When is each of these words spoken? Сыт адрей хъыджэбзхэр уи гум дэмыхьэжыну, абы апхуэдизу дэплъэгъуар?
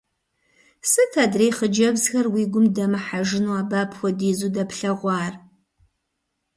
Сыт 0.91 1.11
адрей 1.23 1.51
хъыджэбзхэр 1.57 2.25
уи 2.33 2.43
гум 2.51 2.65
дэмыхьэжыну, 2.75 3.57
абы 3.61 3.77
апхуэдизу 3.83 4.49
дэплъэгъуар? 4.55 5.33